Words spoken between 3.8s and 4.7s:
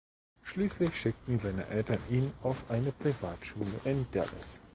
in Dallas.